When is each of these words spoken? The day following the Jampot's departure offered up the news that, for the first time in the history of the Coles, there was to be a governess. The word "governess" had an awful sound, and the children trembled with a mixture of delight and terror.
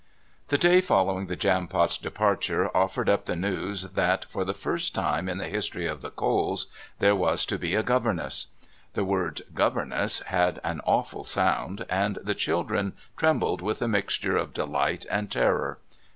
The 0.47 0.57
day 0.57 0.81
following 0.81 1.27
the 1.27 1.35
Jampot's 1.35 1.99
departure 1.99 2.75
offered 2.75 3.07
up 3.07 3.25
the 3.27 3.35
news 3.35 3.83
that, 3.89 4.25
for 4.25 4.43
the 4.43 4.55
first 4.55 4.95
time 4.95 5.29
in 5.29 5.37
the 5.37 5.47
history 5.47 5.85
of 5.85 6.01
the 6.01 6.09
Coles, 6.09 6.65
there 6.97 7.15
was 7.15 7.45
to 7.45 7.59
be 7.59 7.75
a 7.75 7.83
governess. 7.83 8.47
The 8.93 9.05
word 9.05 9.43
"governess" 9.53 10.21
had 10.21 10.59
an 10.63 10.81
awful 10.85 11.23
sound, 11.23 11.85
and 11.87 12.17
the 12.23 12.33
children 12.33 12.93
trembled 13.15 13.61
with 13.61 13.79
a 13.83 13.87
mixture 13.87 14.37
of 14.37 14.55
delight 14.55 15.05
and 15.11 15.31
terror. 15.31 15.77